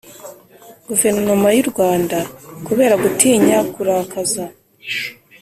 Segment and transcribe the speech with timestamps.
[0.87, 2.17] guverinoma y'u rwanda.
[2.65, 4.43] kubera gutinya kurakaza